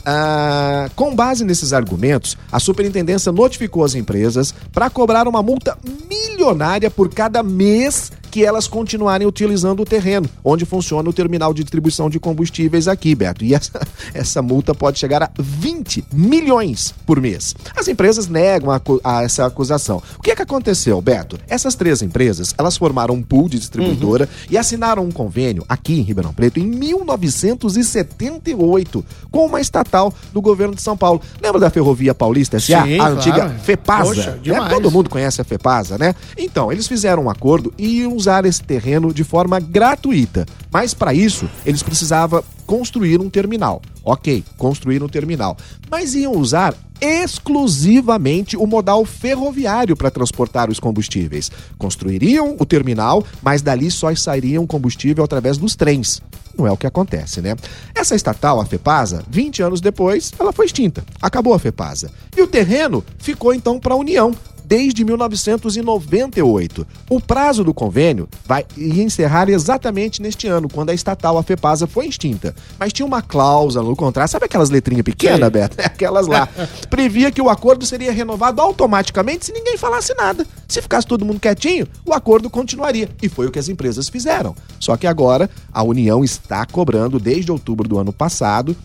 Ah, 0.05 0.89
com 0.97 1.15
base 1.15 1.45
nesses 1.45 1.73
argumentos, 1.73 2.37
a 2.51 2.59
superintendência 2.59 3.31
notificou 3.31 3.85
as 3.85 3.95
empresas 3.95 4.55
para 4.73 4.89
cobrar 4.89 5.29
uma 5.29 5.43
multa 5.43 5.77
milionária 6.09 6.91
por 6.91 7.13
cada 7.13 7.43
mês 7.43 8.11
que 8.31 8.45
elas 8.45 8.69
continuarem 8.69 9.27
utilizando 9.27 9.81
o 9.81 9.85
terreno, 9.85 10.29
onde 10.45 10.65
funciona 10.65 11.09
o 11.09 11.13
terminal 11.13 11.53
de 11.53 11.65
distribuição 11.65 12.09
de 12.09 12.21
combustíveis 12.21 12.87
aqui, 12.87 13.13
Beto. 13.15 13.45
E 13.45 13.55
essa, 13.55 13.81
essa 14.15 14.41
multa 14.41 14.73
pode 14.75 14.99
chegar 14.99 15.23
a 15.23 15.31
20 15.39 16.05
milhões 16.13 16.95
por 17.05 17.21
mês. 17.21 17.55
As 17.77 17.89
empresas 17.89 18.29
negam 18.29 18.71
a, 18.71 18.81
a 19.05 19.23
essa 19.23 19.47
acusação. 19.47 20.03
O 20.19 20.23
que 20.23 20.31
é 20.31 20.37
que 20.37 20.43
aconteceu, 20.43 21.01
Beto? 21.01 21.39
Essas 21.49 21.75
três 21.75 22.03
empresas, 22.03 22.55
elas 22.57 22.77
formaram 22.77 23.15
um 23.15 23.23
pool 23.23 23.49
de 23.49 23.59
distribuidora 23.59 24.25
uhum. 24.25 24.31
e 24.51 24.59
assinaram 24.59 25.05
um 25.05 25.11
convênio 25.11 25.65
aqui 25.69 25.99
em 25.99 26.03
Ribeirão 26.03 26.33
Preto 26.33 26.61
em 26.61 26.67
1978 26.67 29.05
com 29.31 29.47
uma 29.47 29.61
estatal 29.61 30.13
do 30.33 30.41
governo 30.41 30.75
de 30.75 30.83
São 30.83 30.97
Paulo. 30.97 31.21
Lembra 31.43 31.61
da 31.61 31.71
Ferrovia 31.71 32.15
Paulista 32.15 32.61
SA? 32.61 32.85
Sim, 32.85 32.95
a 32.95 32.97
claro. 32.97 33.17
antiga 33.17 33.49
FEPASA? 33.63 34.05
Poxa, 34.05 34.39
né? 34.45 34.69
Todo 34.69 34.91
mundo 34.91 35.11
conhece 35.11 35.41
a 35.41 35.45
FEPASA, 35.45 35.99
né? 35.99 36.15
Então, 36.37 36.71
eles 36.71 36.87
fizeram 36.87 37.25
um 37.25 37.31
acordo 37.31 37.73
e 37.77 38.07
usar 38.21 38.45
esse 38.45 38.63
terreno 38.63 39.13
de 39.13 39.25
forma 39.25 39.59
gratuita. 39.59 40.47
Mas 40.71 40.95
para 40.95 41.13
isso, 41.15 41.49
eles 41.65 41.83
precisavam 41.83 42.45
construir 42.67 43.21
um 43.21 43.29
terminal. 43.29 43.83
Ok, 44.05 44.45
construir 44.57 45.03
um 45.03 45.09
terminal. 45.09 45.57
Mas 45.91 46.15
iam 46.15 46.33
usar 46.33 46.75
exclusivamente 47.01 48.57
o 48.57 48.67
modal 48.67 49.05
ferroviário 49.05 49.97
para 49.97 50.11
transportar 50.11 50.71
os 50.71 50.79
combustíveis. 50.79 51.51
Construiriam 51.79 52.57
o 52.59 52.67
terminal, 52.67 53.25
mas 53.43 53.63
dali 53.63 53.91
só 53.91 54.15
sairiam 54.15 54.67
combustível 54.67 55.25
através 55.25 55.57
dos 55.57 55.75
trens. 55.75 56.23
Não 56.57 56.67
é 56.67 56.71
o 56.71 56.77
que 56.77 56.87
acontece, 56.87 57.41
né? 57.41 57.57
Essa 57.95 58.15
estatal, 58.15 58.61
a 58.61 58.67
FEPASA, 58.67 59.25
20 59.31 59.63
anos 59.63 59.81
depois, 59.81 60.33
ela 60.39 60.53
foi 60.53 60.67
extinta. 60.67 61.03
Acabou 61.23 61.55
a 61.55 61.59
FEPASA. 61.59 62.11
E 62.37 62.43
o 62.43 62.47
terreno 62.47 63.03
ficou 63.19 63.55
então 63.55 63.81
para 63.81 63.95
a 63.95 63.97
União, 63.97 64.35
desde 64.71 65.05
1998. 65.05 66.87
O 67.11 67.21
prazo 67.21 67.65
do 67.65 67.75
convênio 67.75 68.29
vai 68.47 68.65
encerrar 68.79 69.51
exatamente 69.51 70.23
neste 70.23 70.47
ano, 70.47 70.69
quando 70.69 70.91
a 70.91 70.95
estatal, 70.95 71.37
a 71.37 71.43
FEPASA, 71.43 71.89
foi 71.89 72.07
extinta. 72.07 72.55
Mas 72.79 72.93
tinha 72.93 73.05
uma 73.05 73.21
cláusula 73.21 73.85
no 73.85 73.97
contrato, 73.97 74.31
sabe 74.31 74.45
aquelas 74.45 74.71
letrinhas 74.71 75.03
pequenas, 75.03 75.51
Beto? 75.51 75.77
Aquelas 75.85 76.29
lá. 76.29 76.49
Previa 76.89 77.33
que 77.33 77.43
o 77.43 77.51
acordo 77.51 77.85
seria 77.85 78.13
renovado 78.13 78.63
automaticamente 78.63 79.47
se 79.47 79.53
ninguém 79.53 79.77
falasse 79.77 80.15
nada. 80.15 80.47
Se 80.69 80.81
ficasse 80.81 81.05
todo 81.05 81.25
mundo 81.25 81.41
quietinho, 81.41 81.89
o 82.07 82.15
acordo 82.15 82.49
continuaria. 82.49 83.09
E 83.21 83.29
foi 83.29 83.49
o 83.49 83.51
que 83.51 83.59
as 83.59 83.69
empresas 83.69 84.09
fizeram. 84.09 84.55
Só 84.79 84.97
que 84.97 85.09
agora 85.09 85.51
a 85.73 85.83
União 85.83 86.23
está 86.23 86.65
cobrando, 86.65 87.19
desde 87.19 87.51
outubro 87.51 87.89
do 87.89 87.99
ano 87.99 88.13
passado, 88.13 88.77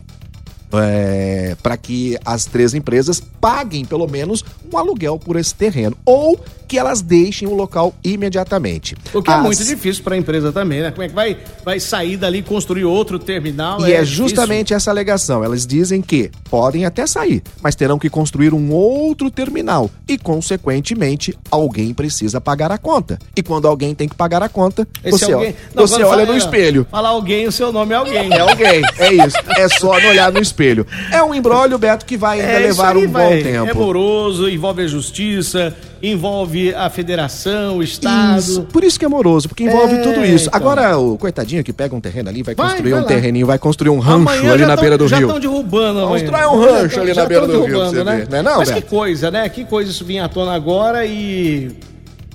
é, 0.79 1.55
para 1.61 1.77
que 1.77 2.17
as 2.25 2.45
três 2.45 2.73
empresas 2.73 3.19
paguem 3.19 3.85
pelo 3.85 4.07
menos 4.07 4.43
um 4.71 4.77
aluguel 4.77 5.19
por 5.19 5.35
esse 5.35 5.53
terreno. 5.53 5.97
Ou 6.05 6.39
que 6.67 6.77
elas 6.77 7.01
deixem 7.01 7.47
o 7.47 7.53
local 7.53 7.93
imediatamente. 8.03 8.95
O 9.13 9.21
que 9.21 9.29
é 9.29 9.33
As- 9.33 9.41
muito 9.43 9.63
difícil 9.63 10.03
para 10.03 10.15
a 10.15 10.17
empresa 10.17 10.51
também, 10.51 10.81
né? 10.81 10.91
Como 10.91 11.03
é 11.03 11.07
que 11.09 11.15
vai, 11.15 11.37
vai 11.63 11.79
sair 11.79 12.17
dali 12.17 12.39
e 12.39 12.43
construir 12.43 12.83
outro 12.85 13.17
terminal? 13.19 13.79
E 13.81 13.93
é, 13.93 14.01
difícil. 14.01 14.27
justamente 14.27 14.73
essa 14.73 14.89
alegação. 14.91 15.43
Elas 15.43 15.65
dizem 15.65 16.01
que 16.01 16.31
podem 16.49 16.85
até 16.85 17.05
sair, 17.07 17.41
mas 17.61 17.75
terão 17.75 17.97
que 17.99 18.09
construir 18.09 18.53
um 18.53 18.71
outro 18.71 19.29
terminal 19.31 19.89
e, 20.07 20.17
consequentemente, 20.17 21.37
alguém 21.51 21.93
precisa 21.93 22.39
pagar 22.41 22.71
a 22.71 22.77
conta. 22.77 23.19
E 23.35 23.43
quando 23.43 23.67
alguém 23.67 23.93
tem 23.93 24.07
que 24.07 24.15
pagar 24.15 24.41
a 24.41 24.49
conta, 24.49 24.87
Esse 25.03 25.19
você, 25.19 25.31
alguém- 25.33 25.55
Não, 25.73 25.87
você 25.87 25.95
olha 26.03 26.05
fala- 26.07 26.25
no 26.25 26.37
espelho. 26.37 26.87
Falar 26.89 27.09
alguém, 27.09 27.47
o 27.47 27.51
seu 27.51 27.71
nome 27.71 27.93
é 27.93 27.97
alguém. 27.97 28.31
É 28.33 28.39
alguém, 28.39 28.81
é 28.99 29.13
isso. 29.13 29.37
É 29.57 29.67
só 29.69 29.99
não 29.99 30.09
olhar 30.09 30.31
no 30.31 30.39
espelho. 30.39 30.85
É 31.11 31.21
um 31.23 31.33
embrólio, 31.33 31.77
Beto, 31.77 32.05
que 32.05 32.17
vai 32.17 32.39
ainda 32.41 32.51
É, 32.53 32.59
levar 32.59 32.97
um 32.97 33.07
vai- 33.09 33.37
bom 33.37 33.43
tempo. 33.43 33.69
É 33.69 33.73
moroso, 33.73 34.49
envolve 34.49 34.81
a 34.83 34.87
justiça, 34.87 35.75
envolve 36.11 36.73
a 36.73 36.89
federação, 36.89 37.77
o 37.77 37.83
Estado. 37.83 38.39
Isso, 38.39 38.61
por 38.63 38.83
isso 38.83 38.97
que 38.99 39.05
é 39.05 39.07
moroso, 39.07 39.47
porque 39.47 39.63
envolve 39.63 39.95
É, 39.95 40.01
tudo 40.01 40.23
isso. 40.25 40.47
então. 40.47 40.59
Agora, 40.59 40.97
o 40.97 41.17
coitadinho 41.17 41.63
que 41.63 41.71
pega 41.73 41.95
um 41.95 42.01
terreno 42.01 42.29
ali, 42.29 42.43
vai 42.43 42.53
Vai, 42.55 42.67
construir 42.69 42.91
vai 42.91 42.99
um 42.99 43.03
lá. 43.03 43.07
terreninho, 43.07 43.45
vai 43.47 43.57
construir 43.59 43.89
um 43.89 43.99
rancho 43.99 44.15
Amanhã 44.29 44.51
ali 44.51 44.59
já 44.61 44.67
na 44.67 44.73
tão- 44.75 44.81
beira 44.81 44.97
do 44.97 45.07
já 45.07 45.17
rio. 45.17 45.27
estão 45.27 45.39
derrubando. 45.39 46.07
Constrói 46.07 46.45
um 46.47 46.63
Já 46.63 46.71
rancho 46.81 46.99
ali 47.01 47.13
já 47.13 47.21
na 47.23 47.27
beira 47.29 47.47
do 47.47 47.63
rio, 47.65 47.77
você 47.79 48.03
né? 48.03 48.15
ver. 48.17 48.29
Não 48.29 48.37
é 48.37 48.41
não, 48.43 48.57
Mas 48.57 48.69
que 48.69 48.75
Beto? 48.75 48.87
coisa, 48.87 49.31
né? 49.31 49.49
Que 49.49 49.63
coisa 49.65 49.91
isso 49.91 50.05
vinha 50.05 50.25
à 50.25 50.29
tona 50.29 50.53
agora 50.53 51.05
e... 51.05 51.71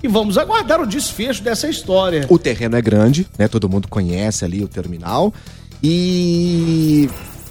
E 0.02 0.08
vamos 0.08 0.38
aguardar 0.38 0.80
o 0.80 0.86
desfecho 0.86 1.42
dessa 1.42 1.68
história. 1.68 2.24
O 2.30 2.38
terreno 2.38 2.74
é 2.74 2.80
grande, 2.80 3.26
né? 3.38 3.46
Todo 3.48 3.68
mundo 3.68 3.86
conhece 3.86 4.46
ali 4.46 4.64
o 4.64 4.68
terminal. 4.68 5.30
E. 5.82 7.08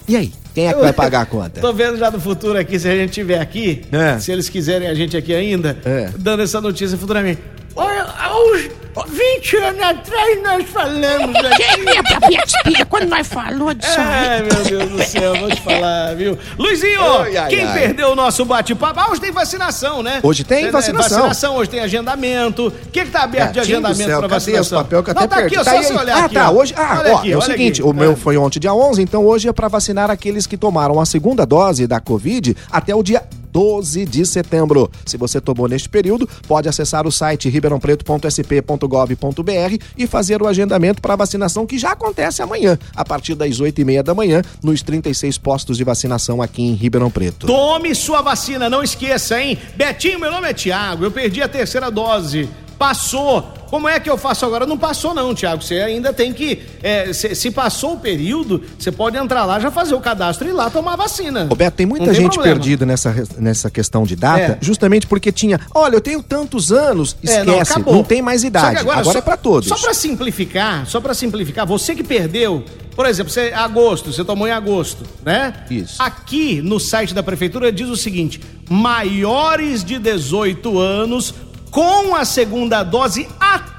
E 0.08 0.16
aí? 0.16 0.32
Quem 0.54 0.68
é 0.68 0.74
que 0.74 0.80
vai 0.80 0.94
pagar 0.94 1.22
a 1.22 1.26
conta? 1.26 1.60
Tô 1.62 1.72
vendo 1.74 1.98
já 1.98 2.10
no 2.12 2.20
futuro 2.20 2.58
aqui, 2.58 2.80
se 2.80 2.88
a 2.88 2.96
gente 2.96 3.12
tiver 3.12 3.40
aqui, 3.40 3.84
É. 3.92 4.20
se 4.20 4.32
eles 4.32 4.50
quiserem 4.50 4.88
a 4.88 4.94
gente 4.94 5.16
aqui 5.16 5.34
ainda, 5.34 5.78
É. 5.86 6.10
dando 6.18 6.42
essa 6.44 6.60
notícia 6.60 6.98
futuramente. 6.98 7.42
Olha, 7.76 8.06
uns 8.06 8.70
20 9.08 9.58
anos 9.58 9.82
atrás 9.82 10.44
nós 10.44 10.70
falamos 10.70 11.36
aqui. 11.36 11.58
Quem 11.64 11.84
lembra, 11.84 12.20
Beto 12.20 12.46
Espiga, 12.48 12.86
quando 12.86 13.08
nós 13.10 13.28
falou 13.28 13.74
disso? 13.74 14.00
É, 14.00 14.42
meu 14.42 14.64
Deus 14.64 14.90
do 14.92 15.04
céu, 15.04 15.36
vou 15.36 15.50
te 15.50 15.62
falar, 15.62 16.16
viu? 16.16 16.38
Luizinho, 16.58 17.02
Ai, 17.22 17.38
ai, 17.38 17.50
quem 17.50 17.64
ai. 17.66 17.74
perdeu 17.80 18.10
o 18.12 18.16
nosso 18.16 18.44
bate-papo? 18.46 19.00
Ah, 19.00 19.10
hoje 19.12 19.22
tem 19.22 19.32
vacinação, 19.32 20.02
né? 20.04 20.20
Hoje 20.24 20.44
tem 20.44 20.70
vacinação. 20.72 21.18
Vacinação, 21.20 21.56
hoje 21.56 21.70
tem 21.70 21.80
agendamento. 21.80 22.68
O 22.68 22.72
que 22.92 23.06
que 23.06 23.12
tá 23.12 23.24
aberto 23.24 23.52
de 23.54 23.60
Gatinho 23.60 23.82
do 23.82 23.88
agendamento 23.88 24.10
céu, 24.10 24.20
pra 24.20 24.30
cadê 24.30 24.40
vacinação? 24.40 24.78
os 24.80 24.84
papel 24.84 25.04
que 25.04 25.10
eu 25.10 25.14
Não, 25.14 25.22
até 25.24 25.30
tá 25.30 25.42
perdi? 25.42 25.56
aqui, 25.58 25.62
ó, 25.62 25.64
Tá 25.64 25.72
só 25.72 25.78
aí, 25.78 25.84
você 25.86 25.94
aí. 25.94 25.98
olhar 26.00 26.18
Ah, 26.18 26.26
aqui, 26.26 26.36
tá. 26.36 26.50
ó. 26.50 26.54
Hoje, 26.54 26.74
ah, 26.78 26.98
Olha 27.00 27.14
ó, 27.14 27.18
aqui, 27.18 27.32
é 27.32 27.36
o 27.36 27.40
olha 27.40 27.46
seguinte, 27.52 27.82
aqui. 27.82 27.90
o 27.90 27.94
meu 27.94 28.12
É. 28.12 28.16
foi 28.16 28.38
ontem 28.38 28.60
dia 28.60 28.74
11, 28.74 29.02
então 29.02 29.26
hoje 29.26 29.48
é 29.48 29.54
pra 29.54 29.68
vacinar 29.68 30.10
aqueles 30.12 30.46
que 30.48 30.58
tomaram 30.58 31.00
a 31.00 31.06
segunda 31.06 31.46
dose 31.46 31.88
da 31.88 32.00
Covid 32.00 32.56
até 32.72 32.94
o 32.96 33.04
dia 33.04 33.24
12 33.52 34.06
de 34.06 34.26
setembro. 34.26 34.90
Se 35.06 35.18
você 35.18 35.42
tomou 35.42 35.68
neste 35.68 35.90
período, 35.90 36.30
pode 36.48 36.70
acessar 36.70 37.08
o 37.08 37.12
site 37.12 37.50
ribeirãopreto.sp.gov.br 37.50 39.84
e 39.98 40.08
fazer 40.08 40.42
o 40.42 40.48
agendamento 40.48 41.02
para 41.02 41.16
vacinação 41.16 41.66
que 41.66 41.78
já 41.78 41.92
acontece 41.92 42.42
amanhã, 42.42 42.78
a 42.96 43.04
partir 43.04 43.36
das 43.36 43.60
8 43.60 43.82
e 43.82 43.86
meia 43.86 44.04
da 44.04 44.14
manhã, 44.14 44.42
nos 44.64 44.82
36 44.82 45.38
postos 45.38 45.78
de 45.78 45.84
vacinação 45.84 46.42
aqui 46.42 46.62
em 46.62 46.74
Ribeirão 46.74 47.12
Preto. 47.12 47.48
Tome 47.48 47.94
sua 47.94 48.22
vacina, 48.22 48.70
não 48.70 48.84
esqueça, 48.84 49.42
hein? 49.42 49.58
Betinho, 49.76 50.20
meu 50.20 50.32
nome 50.32 50.50
é 50.50 50.54
Tiago, 50.54 51.04
eu 51.04 51.12
perdi 51.12 51.42
a 51.42 51.48
terceira 51.48 51.92
dose. 51.92 52.50
Passou. 52.78 53.59
Como 53.70 53.88
é 53.88 54.00
que 54.00 54.10
eu 54.10 54.18
faço 54.18 54.46
agora? 54.46 54.66
Não 54.66 54.78
passou 54.78 55.14
não, 55.14 55.34
Tiago. 55.36 55.62
Você 55.64 55.76
ainda 55.76 56.12
tem 56.12 56.34
que. 56.34 56.60
é, 56.82 57.14
se, 57.14 57.36
se 57.36 57.52
passou 57.52 57.94
o 57.94 58.00
período, 58.00 58.64
você 58.78 58.92
pode 58.92 59.16
entrar 59.18 59.46
lá, 59.46 59.60
já 59.60 59.70
fazer 59.70 59.94
o 59.94 60.00
cadastro 60.00 60.48
e 60.48 60.52
ir 60.52 60.54
lá 60.54 60.70
tomar 60.70 60.94
a 60.94 60.96
vacina. 60.96 61.46
Roberto, 61.50 61.76
tem 61.76 61.86
muita 61.86 62.08
Não 62.08 62.14
gente 62.14 62.34
problema. 62.34 62.56
perdida 62.56 62.86
nessa, 62.86 63.28
nessa 63.38 63.70
questão 63.70 64.04
de 64.04 64.16
data, 64.16 64.42
É. 64.54 64.58
justamente 64.60 65.06
porque 65.06 65.32
tinha, 65.32 65.60
olha, 65.74 65.96
eu 65.96 66.02
tenho 66.02 66.24
tantos 66.24 66.72
anos, 66.72 67.16
É, 67.24 67.26
esquece, 67.28 67.46
não, 67.46 67.60
acabou. 67.60 68.04
tem 68.04 68.22
mais 68.22 68.44
idade. 68.44 68.76
que 68.78 68.82
Agora, 68.82 69.04
só- 69.04 69.18
é 69.18 69.22
pra 69.22 69.38
todos. 69.38 69.70
Só 69.70 69.78
pra 69.78 69.94
simplificar, 69.94 70.86
só 70.88 71.00
pra 71.00 71.14
simplificar, 71.14 71.66
você 71.68 71.94
que 71.94 72.04
perdeu, 72.04 72.64
por 72.96 73.06
exemplo, 73.06 73.32
você 73.32 73.54
agosto, 73.56 74.12
você 74.12 74.24
tomou 74.26 74.48
em 74.48 74.52
agosto, 74.52 75.04
né? 75.24 75.54
Isso. 75.70 76.02
Aqui 76.02 76.62
no 76.62 76.80
site 76.80 77.14
da 77.14 77.22
prefeitura 77.22 77.72
diz 77.72 77.88
o 77.88 77.96
seguinte: 77.96 78.42
maiores 78.68 79.84
de 79.84 80.00
18 80.00 80.80
anos 80.80 81.34
com 81.72 82.16
a 82.16 82.26
segunda 82.26 82.82
dose 82.82 83.28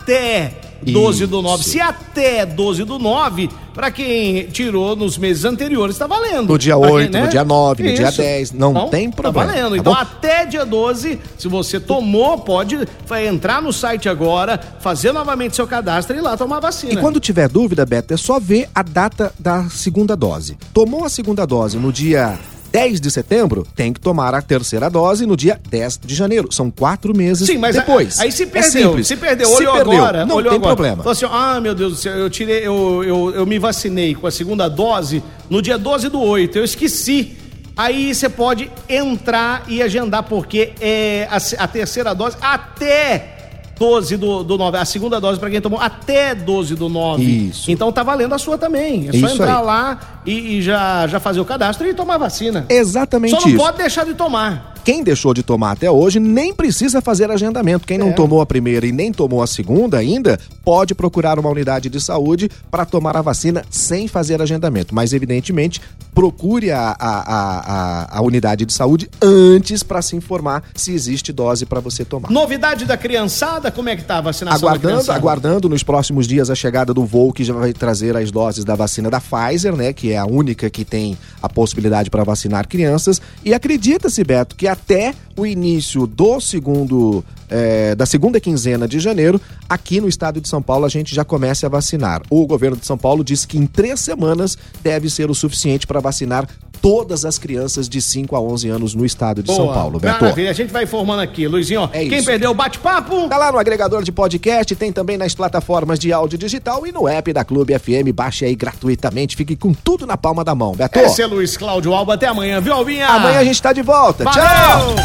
até 0.00 0.52
12 0.82 1.26
do 1.26 1.42
9. 1.42 1.60
Isso. 1.60 1.70
Se 1.70 1.80
até 1.80 2.46
12 2.46 2.84
do 2.84 2.98
9, 2.98 3.50
pra 3.74 3.90
quem 3.90 4.46
tirou 4.46 4.96
nos 4.96 5.18
meses 5.18 5.44
anteriores, 5.44 5.98
tá 5.98 6.06
valendo. 6.06 6.48
No 6.48 6.58
dia 6.58 6.76
Pra 6.76 6.86
quem, 6.88 6.96
8, 6.96 7.18
no 7.18 7.28
dia 7.28 7.44
9, 7.44 7.82
no 7.82 7.94
dia 7.94 8.10
10, 8.10 8.52
não 8.52 8.88
tem 8.88 9.10
problema, 9.10 9.46
Tá 9.46 9.52
valendo. 9.60 9.70
tá 9.74 9.76
então, 9.78 9.92
bom? 9.92 9.98
até 9.98 10.46
dia 10.46 10.64
12, 10.64 11.18
se 11.36 11.48
você 11.48 11.78
tomou, 11.78 12.38
pode 12.38 12.78
vai 13.06 13.26
entrar 13.26 13.60
no 13.60 13.72
site 13.72 14.08
agora, 14.08 14.58
fazer 14.80 15.12
novamente 15.12 15.54
seu 15.54 15.66
cadastro 15.66 16.16
e 16.16 16.18
ir 16.18 16.22
lá 16.22 16.36
tomar 16.36 16.56
a 16.56 16.60
vacina. 16.60 16.94
E 16.94 16.96
quando 16.96 17.20
tiver 17.20 17.48
dúvida, 17.48 17.84
Beto, 17.84 18.14
é 18.14 18.16
só 18.16 18.40
ver 18.40 18.68
a 18.74 18.82
data 18.82 19.32
da 19.38 19.68
segunda 19.68 20.16
dose. 20.16 20.56
Tomou 20.72 21.04
a 21.04 21.08
segunda 21.10 21.46
dose 21.46 21.76
no 21.76 21.92
dia 21.92 22.38
10 22.72 23.00
de 23.00 23.10
setembro, 23.10 23.66
tem 23.74 23.92
que 23.92 23.98
tomar 24.00 24.34
a 24.34 24.40
terceira 24.40 24.88
dose 24.88 25.26
no 25.26 25.36
dia 25.36 25.60
10 25.70 26.00
de 26.04 26.14
janeiro. 26.14 26.48
São 26.52 26.70
quatro 26.70 27.14
meses 27.16 27.46
Sim, 27.46 27.58
mas 27.58 27.74
depois. 27.76 28.18
aí, 28.20 28.26
aí 28.26 28.32
se 28.32 28.44
É 28.44 28.46
perdeu, 28.46 28.70
simples. 28.88 29.06
se 29.06 29.16
perdeu, 29.16 29.48
Se 29.48 29.54
olhou 29.56 29.74
perdeu, 29.74 29.92
agora, 29.94 30.26
não 30.26 30.36
olhou 30.36 30.50
tem 30.50 30.58
agora. 30.58 30.74
problema. 30.76 30.96
Falou 30.98 31.12
assim, 31.12 31.26
ah, 31.30 31.60
meu 31.60 31.74
Deus 31.74 31.92
do 31.94 31.98
céu, 31.98 32.12
eu 32.16 32.30
tirei, 32.30 32.66
eu, 32.66 33.02
eu, 33.04 33.30
eu 33.34 33.46
me 33.46 33.58
vacinei 33.58 34.14
com 34.14 34.26
a 34.26 34.30
segunda 34.30 34.68
dose 34.68 35.22
no 35.48 35.60
dia 35.60 35.76
12 35.76 36.08
do 36.08 36.20
8, 36.20 36.58
eu 36.58 36.64
esqueci. 36.64 37.36
Aí 37.76 38.14
você 38.14 38.28
pode 38.28 38.70
entrar 38.88 39.64
e 39.66 39.80
agendar, 39.82 40.24
porque 40.24 40.72
é 40.80 41.26
a, 41.30 41.40
se- 41.40 41.56
a 41.58 41.66
terceira 41.66 42.14
dose 42.14 42.36
até 42.40 43.39
12 43.80 44.18
do, 44.18 44.44
do 44.44 44.58
9, 44.58 44.76
a 44.76 44.84
segunda 44.84 45.18
dose 45.18 45.40
para 45.40 45.48
quem 45.48 45.58
tomou 45.58 45.80
até 45.80 46.34
12 46.34 46.74
do 46.74 46.90
9. 46.90 47.24
Isso. 47.24 47.70
Então 47.70 47.90
tá 47.90 48.02
valendo 48.02 48.34
a 48.34 48.38
sua 48.38 48.58
também. 48.58 49.08
É 49.08 49.12
só 49.12 49.26
Isso 49.26 49.34
entrar 49.36 49.58
aí. 49.60 49.64
lá 49.64 50.00
e, 50.26 50.58
e 50.58 50.62
já, 50.62 51.06
já 51.06 51.18
fazer 51.18 51.40
o 51.40 51.46
cadastro 51.46 51.88
e 51.88 51.94
tomar 51.94 52.16
a 52.16 52.18
vacina. 52.18 52.66
Exatamente 52.68 53.30
Só 53.30 53.40
não 53.40 53.48
isso. 53.48 53.56
pode 53.56 53.78
deixar 53.78 54.04
de 54.04 54.12
tomar. 54.12 54.74
Quem 54.90 55.04
deixou 55.04 55.32
de 55.32 55.44
tomar 55.44 55.70
até 55.70 55.88
hoje 55.88 56.18
nem 56.18 56.52
precisa 56.52 57.00
fazer 57.00 57.30
agendamento. 57.30 57.86
Quem 57.86 57.96
não 57.96 58.08
É. 58.08 58.12
tomou 58.12 58.40
a 58.40 58.46
primeira 58.46 58.84
e 58.84 58.90
nem 58.90 59.12
tomou 59.12 59.40
a 59.40 59.46
segunda 59.46 59.96
ainda, 59.96 60.36
pode 60.64 60.96
procurar 60.96 61.38
uma 61.38 61.48
unidade 61.48 61.88
de 61.88 62.00
saúde 62.00 62.50
para 62.72 62.84
tomar 62.84 63.16
a 63.16 63.22
vacina 63.22 63.64
sem 63.70 64.08
fazer 64.08 64.42
agendamento. 64.42 64.92
Mas, 64.92 65.12
evidentemente, 65.12 65.80
procure 66.12 66.72
a, 66.72 66.88
a, 66.98 67.20
a, 67.20 67.60
a- 67.60 68.18
a 68.18 68.20
unidade 68.20 68.64
de 68.66 68.72
saúde 68.72 69.08
antes 69.22 69.84
para 69.84 70.02
se 70.02 70.16
informar 70.16 70.64
se 70.74 70.92
existe 70.92 71.32
dose 71.32 71.64
para 71.64 71.78
você 71.78 72.04
tomar. 72.04 72.28
Novidade 72.28 72.84
da 72.84 72.96
criançada, 72.96 73.70
como 73.70 73.88
é 73.90 73.94
que 73.94 74.02
tá 74.02 74.18
a 74.18 74.20
vacinação 74.20 74.60
da 74.68 74.74
Aguardando, 74.74 75.12
aguardando 75.12 75.68
nos 75.68 75.84
próximos 75.84 76.26
dias 76.26 76.50
a 76.50 76.54
chegada 76.56 76.92
do 76.92 77.04
voo 77.06 77.32
que 77.32 77.44
já 77.44 77.54
vai 77.54 77.72
trazer 77.72 78.16
as 78.16 78.32
doses 78.32 78.64
da 78.64 78.74
vacina 78.74 79.08
da 79.08 79.20
Pfizer, 79.20 79.76
né? 79.76 79.92
Que 79.92 80.10
é 80.10 80.18
a 80.18 80.26
única 80.26 80.68
que 80.68 80.84
tem 80.84 81.16
a 81.40 81.48
possibilidade 81.48 82.10
para 82.10 82.24
vacinar 82.24 82.66
crianças. 82.66 83.22
E 83.44 83.54
acredita-se, 83.54 84.24
Beto, 84.24 84.56
que 84.56 84.66
até 84.80 85.14
o 85.36 85.46
início 85.46 86.06
do 86.06 86.40
segundo. 86.40 87.24
eh, 87.48 87.94
da 87.96 88.06
segunda 88.06 88.40
quinzena 88.40 88.86
de 88.86 89.00
janeiro, 89.00 89.40
aqui 89.68 90.00
no 90.00 90.08
estado 90.08 90.40
de 90.40 90.48
São 90.48 90.62
Paulo, 90.62 90.86
a 90.86 90.88
gente 90.88 91.14
já 91.14 91.24
comece 91.24 91.66
a 91.66 91.68
vacinar. 91.68 92.22
O 92.30 92.46
governo 92.46 92.76
de 92.76 92.86
São 92.86 92.96
Paulo 92.96 93.24
disse 93.24 93.46
que 93.46 93.58
em 93.58 93.66
três 93.66 93.98
semanas 94.00 94.56
deve 94.82 95.10
ser 95.10 95.28
o 95.30 95.34
suficiente 95.34 95.86
para 95.86 96.00
vacinar 96.00 96.48
todas 96.82 97.24
as 97.24 97.38
crianças 97.38 97.88
de 97.88 98.00
5 98.00 98.34
a 98.36 98.40
11 98.40 98.68
anos 98.68 98.94
no 98.94 99.04
estado 99.04 99.42
de 99.42 99.52
São 99.54 99.64
Boa. 99.66 99.74
Paulo, 99.74 99.98
Beto. 100.00 100.22
Maravilha, 100.22 100.50
a 100.50 100.54
gente 100.54 100.72
vai 100.72 100.84
informando 100.84 101.20
aqui. 101.22 101.46
Luizinho, 101.46 101.82
ó, 101.82 101.88
É 101.92 102.04
quem 102.06 102.18
isso. 102.18 102.26
perdeu 102.26 102.50
o 102.50 102.54
bate-papo? 102.54 103.28
Tá 103.28 103.36
lá 103.36 103.52
no 103.52 103.58
agregador 103.58 104.02
de 104.02 104.10
podcast, 104.12 104.74
tem 104.76 104.92
também 104.92 105.16
nas 105.16 105.34
plataformas 105.34 105.98
de 105.98 106.12
áudio 106.12 106.38
digital 106.38 106.86
e 106.86 106.92
no 106.92 107.06
app 107.08 107.32
da 107.32 107.44
Clube 107.44 107.78
FM. 107.78 108.12
Baixe 108.14 108.44
aí 108.44 108.54
gratuitamente, 108.54 109.36
fique 109.36 109.56
com 109.56 109.72
tudo 109.72 110.06
na 110.06 110.16
palma 110.16 110.42
da 110.44 110.54
mão, 110.54 110.72
Beto. 110.74 110.98
Esse 110.98 111.22
é 111.22 111.26
Luiz 111.26 111.56
Cláudio 111.56 111.92
Alba. 111.94 112.14
Até 112.14 112.26
amanhã, 112.26 112.60
viu, 112.60 112.72
Albinha? 112.74 113.06
Amanhã 113.08 113.38
a 113.40 113.44
gente 113.44 113.60
tá 113.62 113.72
de 113.72 113.82
volta. 113.82 114.24
Valeu! 114.24 114.42
Tchau! 114.42 114.96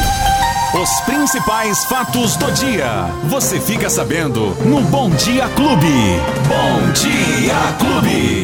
Os 0.81 0.89
principais 1.05 1.85
fatos 1.85 2.35
do 2.35 2.51
dia. 2.51 3.05
Você 3.29 3.61
fica 3.61 3.89
sabendo 3.89 4.47
no 4.65 4.81
Bom 4.81 5.09
Dia 5.11 5.47
Clube. 5.49 6.19
Bom 6.49 6.91
Dia 6.91 7.55
Clube. 7.79 8.43